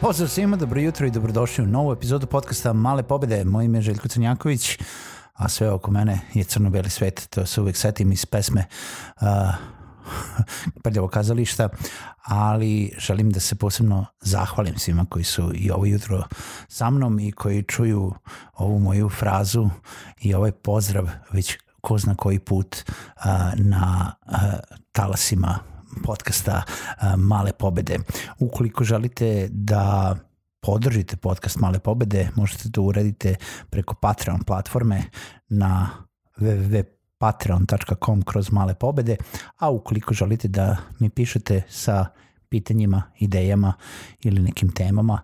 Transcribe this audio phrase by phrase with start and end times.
[0.00, 3.44] Pozdrav svima, dobro jutro i dobrodošli u novu epizodu podcasta Male pobede.
[3.44, 4.78] Moje ime je Željko Crnjaković,
[5.32, 7.26] a sve oko mene je crno-beli svet.
[7.30, 8.64] To se uvek setim iz pesme
[9.20, 9.26] uh,
[10.84, 11.68] prljavo kazališta,
[12.24, 16.24] ali želim da se posebno zahvalim svima koji su i ovo jutro
[16.68, 18.14] sa mnom i koji čuju
[18.54, 19.68] ovu moju frazu
[20.20, 24.32] i ovaj pozdrav već ko zna koji put uh, na uh,
[24.92, 25.69] talasima
[26.04, 26.62] podcasta
[27.16, 27.98] Male pobede.
[28.38, 30.16] Ukoliko želite da
[30.60, 33.34] podržite podcast Male pobede, možete to uraditi
[33.70, 35.02] preko Patreon platforme
[35.48, 35.90] na
[36.40, 39.16] www.patreon.com kroz male pobede,
[39.58, 42.06] a ukoliko želite da mi pišete sa
[42.48, 43.72] pitanjima, idejama
[44.20, 45.20] ili nekim temama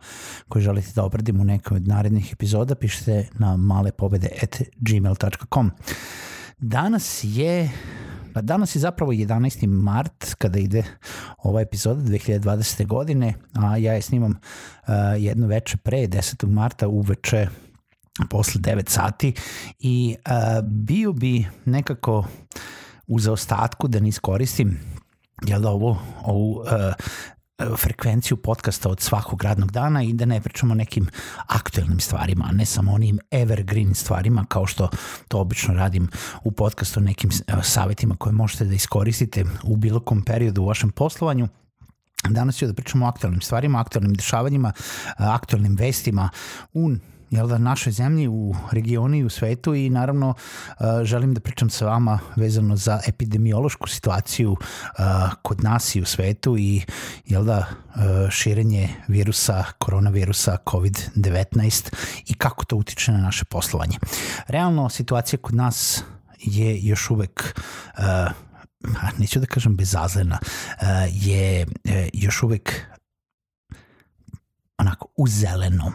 [0.48, 5.70] koje želite da obradim u nekom od narednih epizoda, pišite na malepobede.gmail.com.
[6.58, 7.70] Danas je
[8.36, 9.66] Pa danas je zapravo 11.
[9.66, 10.82] mart kada ide
[11.38, 12.86] ova epizoda 2020.
[12.86, 16.46] godine, a ja je snimam uh, jedno veče pre 10.
[16.46, 17.48] marta uveče
[18.30, 19.32] posle 9 sati
[19.78, 22.24] i uh, bio bi nekako
[23.06, 24.78] u zaostatku da ne iskoristim
[25.46, 26.66] jel da ovo, ovu uh,
[27.76, 31.06] frekvenciju podcasta od svakog radnog dana i da ne pričamo nekim
[31.46, 34.88] aktuelnim stvarima, a ne samo onim evergreen stvarima kao što
[35.28, 36.08] to obično radim
[36.44, 37.30] u podcastu nekim
[37.62, 41.48] savetima koje možete da iskoristite u bilo kom periodu u vašem poslovanju.
[42.28, 44.72] Danas ću da pričamo o aktualnim stvarima, aktualnim dešavanjima,
[45.16, 46.28] aktualnim vestima
[46.72, 46.90] u
[47.30, 51.70] jel da, našoj zemlji, u regionu i u svetu i naravno uh, želim da pričam
[51.70, 54.58] sa vama vezano za epidemiološku situaciju uh,
[55.42, 56.82] kod nas i u svetu i
[57.26, 61.94] jel da, uh, širenje virusa, koronavirusa COVID-19
[62.26, 63.98] i kako to utiče na naše poslovanje.
[64.46, 66.04] Realno situacija kod nas
[66.38, 67.60] je još uvek
[69.18, 70.38] neću da kažem bezazlena,
[71.10, 71.66] je
[72.12, 72.86] još uvek
[74.86, 75.92] onako u zelenom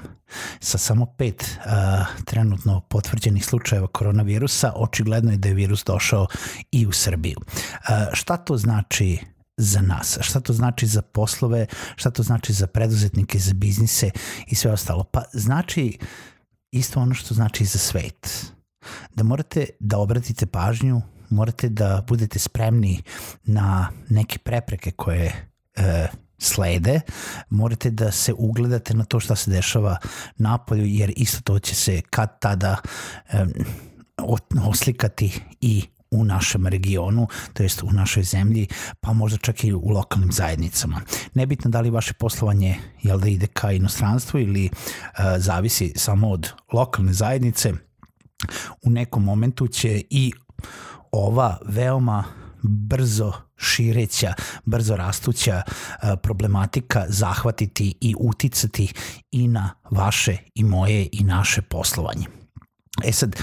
[0.59, 6.27] sa samo pet uh, trenutno potvrđenih slučajeva koronavirusa, očigledno je da je virus došao
[6.71, 7.37] i u Srbiju.
[7.39, 9.19] Uh, šta to znači
[9.57, 11.65] za nas, šta to znači za poslove,
[11.95, 14.11] šta to znači za preduzetnike, za biznise
[14.47, 15.03] i sve ostalo.
[15.03, 15.97] Pa znači
[16.71, 18.51] isto ono što znači za svet.
[19.15, 23.03] Da morate da obratite pažnju, morate da budete spremni
[23.43, 26.07] na neke prepreke koje e,
[26.41, 27.01] slede,
[27.49, 29.97] morate da se ugledate na to šta se dešava
[30.37, 32.77] napolju, jer isto to će se kad tada
[33.33, 33.51] um,
[34.67, 38.67] oslikati i u našem regionu, to jest u našoj zemlji,
[38.99, 41.01] pa možda čak i u lokalnim zajednicama.
[41.33, 46.51] Nebitno da li vaše poslovanje jel da ide ka inostranstvu ili uh, zavisi samo od
[46.73, 47.73] lokalne zajednice,
[48.81, 50.31] u nekom momentu će i
[51.11, 52.23] ova veoma
[52.63, 54.33] brzo šireća,
[54.65, 55.63] brzo rastuća e,
[56.23, 58.93] problematika zahvatiti i uticati
[59.31, 62.25] i na vaše i moje i naše poslovanje.
[63.03, 63.35] E sad,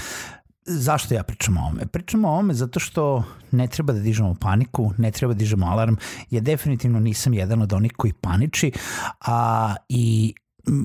[0.65, 1.85] zašto ja pričam o ovome?
[1.85, 5.95] Pričam o ovome zato što ne treba da dižemo paniku, ne treba da dižemo alarm.
[6.29, 8.71] Ja definitivno nisam jedan od onih koji paniči,
[9.19, 10.33] a i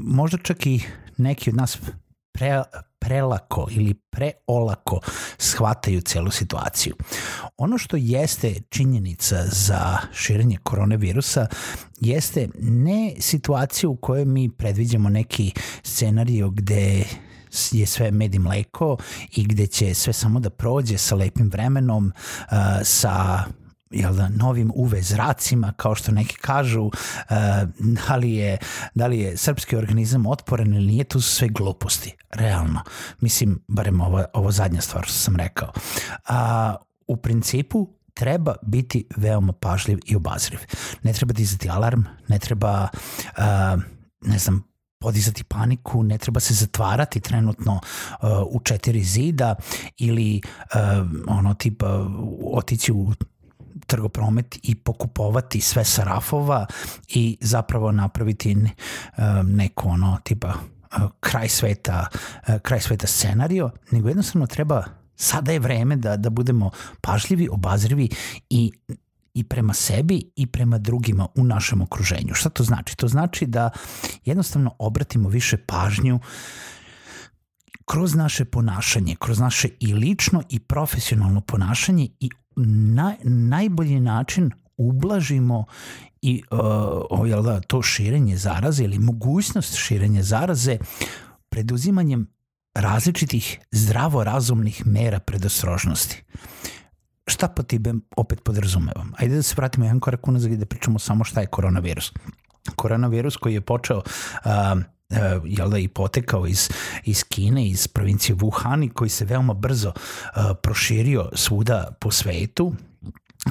[0.04, 0.80] možda čak i
[1.16, 1.78] neki od nas
[2.32, 2.62] pre,
[3.04, 5.00] prelako ili preolako
[5.38, 6.94] shvataju celu situaciju.
[7.56, 11.46] Ono što jeste činjenica za širenje koronavirusa
[12.00, 15.52] jeste ne situacija u kojoj mi predviđamo neki
[15.82, 17.04] scenario gde
[17.72, 18.96] je sve med i mleko
[19.36, 22.12] i gde će sve samo da prođe sa lepim vremenom,
[22.84, 23.44] sa
[23.90, 26.92] jel da, novim UV zracima, kao što neki kažu, uh,
[27.78, 28.58] da, li je,
[28.94, 32.80] da li je srpski organizam otporan ili nije, to su sve gluposti, realno.
[33.20, 35.72] Mislim, barem ovo, ovo zadnja stvar što sam rekao.
[36.28, 36.74] A,
[37.06, 40.58] u principu, treba biti veoma pažljiv i obazriv.
[41.02, 42.88] Ne treba dizati alarm, ne treba,
[43.38, 43.82] uh,
[44.20, 49.54] ne znam, podizati paniku, ne treba se zatvarati trenutno uh, u četiri zida
[49.98, 50.80] ili uh,
[51.26, 52.08] ono tipa
[52.52, 53.12] otići u
[53.86, 56.66] trgopromet i pokupovati sve sa rafova
[57.08, 58.70] i zapravo napraviti ne,
[59.44, 60.54] neko ono tipa
[61.20, 62.06] kraj sveta,
[62.62, 64.84] kraj sveta scenario, nego jednostavno treba
[65.16, 66.70] sada je vreme da, da budemo
[67.00, 68.08] pažljivi, obazrivi
[68.50, 68.72] i
[69.34, 72.34] i prema sebi i prema drugima u našem okruženju.
[72.34, 72.96] Šta to znači?
[72.96, 73.70] To znači da
[74.24, 76.20] jednostavno obratimo više pažnju
[77.84, 85.64] kroz naše ponašanje, kroz naše i lično i profesionalno ponašanje i na najbolji način ublažimo
[86.22, 86.42] i
[87.10, 90.78] uh, jel da, to širenje zaraze ili mogućnost širenja zaraze
[91.48, 92.34] preduzimanjem
[92.74, 96.22] različitih zdravorazumnih mera predostrožnosti.
[97.26, 99.12] Šta po tibe opet podrazumevam?
[99.16, 102.12] Ajde da se vratimo jedan korak unazad i da pričamo samo šta je koronavirus.
[102.76, 104.52] Koronavirus koji je počeo uh,
[105.44, 106.70] jel da i potekao iz,
[107.04, 112.72] iz Kine, iz provincije Wuhan i koji se veoma brzo uh, proširio svuda po svetu,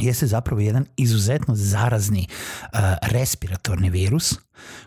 [0.02, 4.36] jeste zapravo jedan izuzetno zarazni uh, respiratorni virus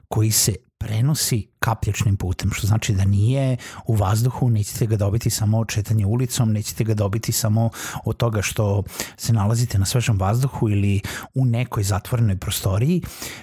[0.08, 3.56] koji se prenosi kapljačnim putem, što znači da nije
[3.86, 7.70] u vazduhu, nećete ga dobiti samo od četanja ulicom, nećete ga dobiti samo
[8.04, 8.82] od toga što
[9.16, 11.00] se nalazite na svežem vazduhu ili
[11.34, 13.02] u nekoj zatvorenoj prostoriji,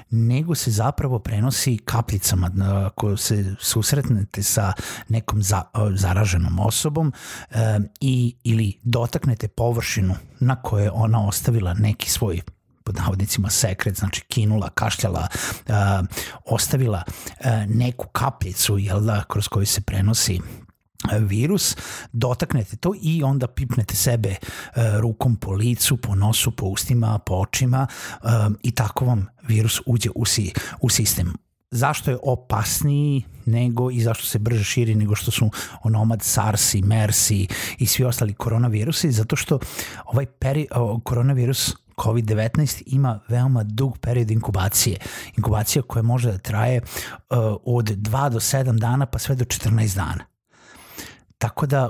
[0.09, 2.51] nego se zapravo prenosi kapljicama.
[2.85, 4.73] Ako se susretnete sa
[5.09, 5.63] nekom za,
[5.95, 7.13] zaraženom osobom
[7.51, 12.41] e, i ili dotaknete površinu na kojoj ona ostavila neki svoj
[12.83, 15.27] pod navodnicima sekret, znači kinula, kašljala,
[15.67, 15.75] uh,
[16.45, 20.39] ostavila uh, neku kapljicu, jel da, kroz koju se prenosi
[21.19, 21.77] virus,
[22.11, 27.33] dotaknete to i onda pipnete sebe uh, rukom po licu, po nosu, po ustima, po
[27.35, 27.87] očima
[28.23, 28.29] uh,
[28.63, 31.33] i tako vam virus uđe u, si, u sistem.
[31.71, 35.49] Zašto je opasniji nego i zašto se brže širi nego što su
[35.83, 37.31] onomad SARS i MERS
[37.77, 39.59] i svi ostali koronavirusi, zato što
[40.05, 44.97] ovaj peri, o, koronavirus COVID-19 ima veoma dug period inkubacije.
[45.37, 49.95] Inkubacija koja može da traje uh, od 2 do 7 dana pa sve do 14
[49.95, 50.25] dana.
[51.37, 51.89] Tako da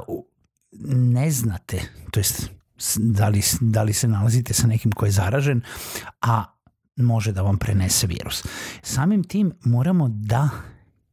[0.96, 2.50] ne znate, to jest
[2.98, 5.62] da li, da li se nalazite sa nekim ko je zaražen,
[6.22, 6.44] a
[6.96, 8.44] može da vam prenese virus.
[8.82, 10.50] Samim tim moramo da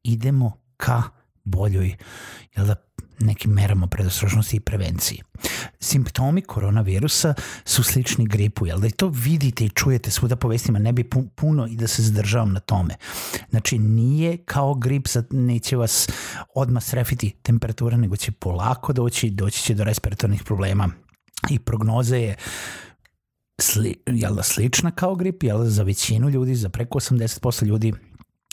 [0.02, 1.02] idemo ka
[1.44, 1.96] boljoj
[2.56, 2.74] jel da,
[3.20, 5.22] nekim merama predostrožnosti i prevenciji.
[5.80, 7.34] Simptomi koronavirusa
[7.64, 11.10] su slični gripu, jel da i to vidite i čujete svuda po vestima, ne bi
[11.34, 12.94] puno i da se zadržavam na tome.
[13.50, 16.08] Znači nije kao grip, neće vas
[16.54, 20.88] odmah srefiti temperatura, nego će polako doći, doći će do respiratornih problema
[21.50, 22.36] i prognoza je
[23.60, 27.92] sli, jel da, slična kao grip, jel da, za većinu ljudi, za preko 80% ljudi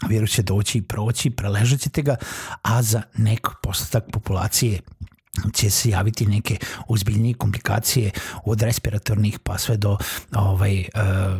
[0.09, 2.15] virus će doći i proći, preležat ćete ga,
[2.61, 4.79] a za nek postotak populacije
[5.53, 6.57] će se javiti neke
[6.87, 8.11] ozbiljnije komplikacije
[8.45, 9.97] od respiratornih pa sve do
[10.35, 10.87] ovaj, uh,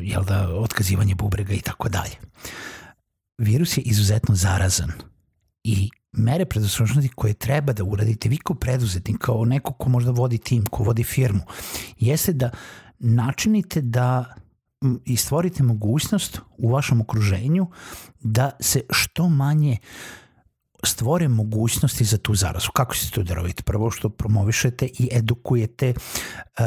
[0.01, 2.15] jel da, otkazivanje bubrega i tako dalje.
[3.37, 4.91] Virus je izuzetno zarazan
[5.63, 10.37] i mere predostrožnosti koje treba da uradite vi kao preduzetnik, kao neko ko možda vodi
[10.37, 11.41] tim, ko vodi firmu,
[11.99, 12.49] jeste da
[12.99, 14.35] načinite da
[15.05, 17.67] i stvorite mogućnost u vašem okruženju
[18.19, 19.77] da se što manje
[20.83, 22.71] stvore mogućnosti za tu zarazu.
[22.71, 23.63] Kako ćete to da radite?
[23.63, 26.63] Prvo što promovišete i edukujete uh,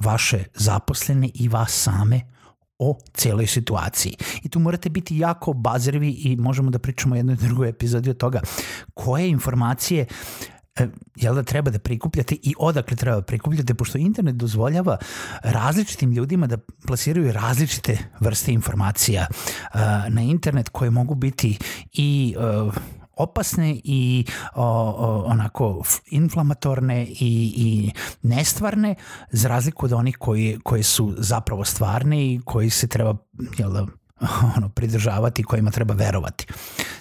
[0.00, 2.20] vaše zaposlene i vas same
[2.78, 4.16] o celoj situaciji.
[4.42, 8.16] I tu morate biti jako obazrivi i možemo da pričamo o jednoj drugoj epizodi od
[8.16, 8.40] toga
[8.94, 10.06] koje informacije
[11.16, 14.96] jel da treba da prikupljate i odakle treba da prikupljate, pošto internet dozvoljava
[15.42, 21.58] različitim ljudima da plasiraju različite vrste informacija uh, na internet koje mogu biti
[21.92, 22.34] i
[22.66, 22.74] uh,
[23.16, 24.24] opasne i
[24.54, 28.94] o, o, onako inflamatorne i, i nestvarne
[29.30, 33.16] za razliku od onih koji, koji su zapravo stvarne i koji se treba
[33.58, 33.86] jel da,
[34.56, 36.46] ono, pridržavati i kojima treba verovati.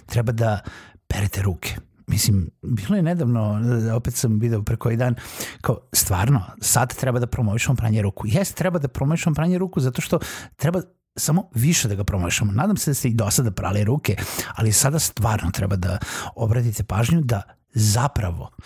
[0.05, 0.59] Treba da
[1.07, 1.75] perete ruke
[2.11, 3.61] Mislim, bilo je nedavno,
[3.95, 5.15] opet sam video pre koji dan,
[5.61, 8.27] kao, stvarno, sad treba da promovišemo pranje ruku.
[8.27, 10.19] Jes, treba da promovišemo pranje ruku zato što
[10.55, 10.81] treba
[11.15, 12.51] samo više da ga promovišemo.
[12.51, 14.15] Nadam se da ste i do sada prali ruke,
[14.55, 15.97] ali sada stvarno treba da
[16.35, 17.41] obratite pažnju da
[17.73, 18.65] zapravo uh,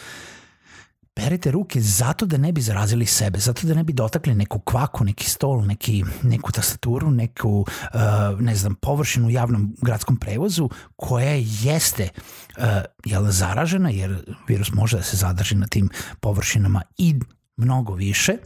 [1.15, 5.03] perite ruke zato da ne bi zarazili sebe, zato da ne bi dotakli neku kvaku,
[5.03, 11.35] neki stol, neki, neku tastaturu, neku, uh, ne znam, površinu u javnom gradskom prevozu koja
[11.61, 12.09] jeste
[12.57, 12.63] uh,
[13.05, 17.15] jel, zaražena, jer virus može da se zadrži na tim površinama i
[17.57, 18.37] mnogo više,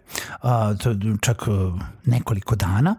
[0.44, 1.42] uh, to čak
[2.06, 2.96] nekoliko dana,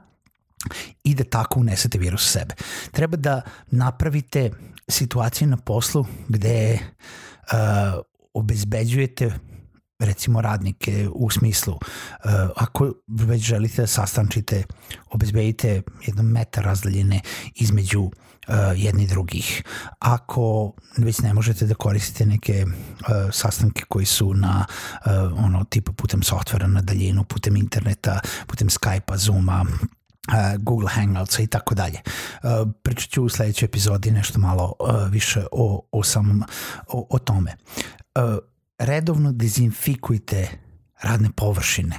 [1.04, 2.54] i da tako unesete virus sebe.
[2.90, 4.50] Treba da napravite
[4.88, 8.00] situaciju na poslu gde uh,
[8.34, 9.32] obezbeđujete
[10.00, 14.64] recimo radnike u smislu uh, ako već želite da sastančite
[15.10, 17.20] obezbedite jedan metar razdaljene
[17.54, 18.10] između uh,
[18.76, 19.62] jedni drugih.
[19.98, 25.12] Ako već ne možete da koristite neke uh, sastanke koji su na uh,
[25.44, 29.66] ono tipa putem softvera na daljinu, putem interneta, putem Skype-a, Zooma,
[30.58, 31.98] Google Hangouts i tako dalje.
[32.82, 34.74] Pričat ću u sledećoj epizodi nešto malo
[35.10, 36.44] više o, o samom
[36.88, 37.56] o, o tome.
[38.80, 40.48] Redovno dezinfikujte
[41.02, 41.96] radne površine,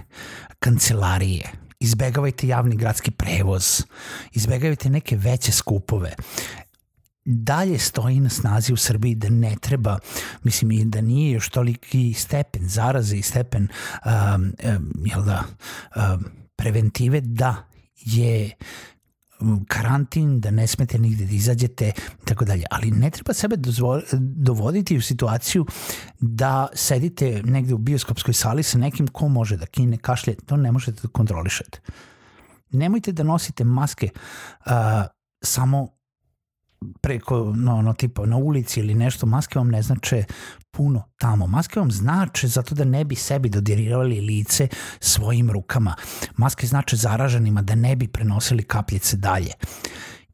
[0.59, 3.83] kancelarije, izbegavajte javni gradski prevoz,
[4.33, 6.15] izbegavajte neke veće skupove.
[7.25, 9.99] Dalje stoji na snazi u Srbiji da ne treba,
[10.43, 13.67] mislim i da nije još toliki stepen zaraze i stepen
[14.05, 15.43] um, um, jel da,
[15.95, 17.55] um, preventive da
[17.95, 18.51] je
[19.67, 21.91] karantin, da ne smete nigde da izađete
[22.23, 22.63] i tako dalje.
[22.71, 23.55] Ali ne treba sebe
[24.19, 25.65] dovoditi u situaciju
[26.19, 30.71] da sedite negde u bioskopskoj sali sa nekim ko može da kine, kašlje, to ne
[30.71, 31.79] možete da kontrolišete.
[32.71, 34.09] Nemojte da nosite maske
[34.65, 34.71] uh,
[35.43, 35.87] samo
[37.01, 40.23] preko, no, no, tipa na ulici ili nešto, maske vam ne znače
[40.71, 41.47] puno tamo.
[41.47, 44.67] Maske vam znače zato da ne bi sebi dodirirali lice
[44.99, 45.95] svojim rukama.
[46.37, 49.51] Maske znače zaraženima da ne bi prenosili kapljice dalje.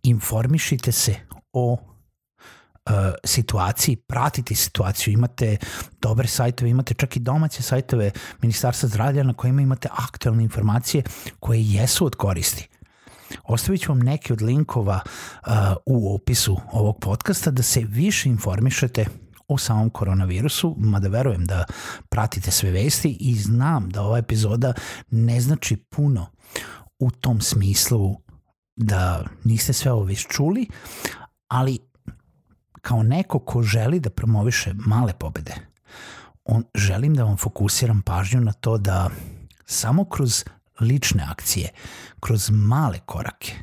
[0.04, 1.16] Informišite se
[1.54, 5.58] o uh, situaciji, pratite situaciju, imate
[6.02, 8.12] dobre sajtove, imate čak i domaće sajtove
[8.42, 11.04] Ministarstva zdravlja na kojima imate aktualne informacije
[11.40, 12.70] koje jesu od koristi.
[13.44, 15.52] Ostavit ću vam neke od linkova uh,
[15.86, 19.06] u opisu ovog podcasta da se više informišete
[19.48, 21.66] o samom koronavirusu, mada verujem da
[22.10, 24.74] pratite sve vesti i znam da ova epizoda
[25.12, 26.26] ne znači puno
[27.00, 28.16] u tom smislu
[28.76, 30.68] da niste sve ovo već čuli,
[31.48, 31.80] ali
[32.82, 35.56] kao neko ko želi da promoviše male pobede,
[36.46, 39.10] on, želim da vam fokusiram pažnju na to da
[39.66, 40.44] samo kroz
[40.80, 41.70] lične akcije,
[42.20, 43.54] kroz male korake,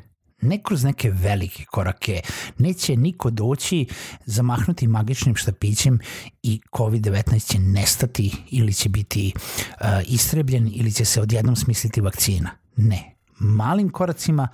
[0.41, 2.21] ne kroz neke velike korake.
[2.57, 3.87] Neće niko doći,
[4.25, 5.99] zamahnuti magičnim štapićem
[6.43, 12.49] i COVID-19 će nestati ili će biti uh, istrebljen ili će se odjednom smisliti vakcina.
[12.77, 13.15] Ne.
[13.39, 14.47] Malim koracima,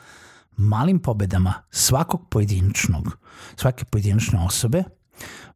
[0.58, 3.18] malim pobedama svakog pojedinačnog,
[3.56, 4.84] svake pojedinačne osobe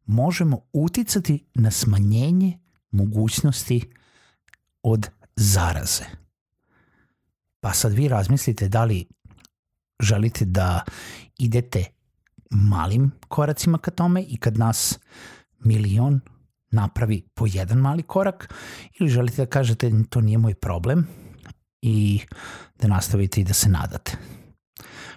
[0.06, 2.58] možemo uticati na smanjenje
[2.90, 3.90] mogućnosti
[4.82, 6.25] od zaraze.
[7.66, 9.06] Pa sad vi razmislite da li
[10.00, 10.84] želite da
[11.38, 11.84] idete
[12.50, 14.98] malim koracima ka tome i kad nas
[15.58, 16.20] milion
[16.70, 18.54] napravi po jedan mali korak
[19.00, 21.06] ili želite da kažete to nije moj problem
[21.82, 22.20] i
[22.78, 24.12] da nastavite i da se nadate.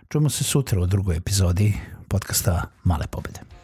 [0.07, 1.73] Čujemo se sutra u drugoj epizodi
[2.07, 3.58] podcasta Male pobede.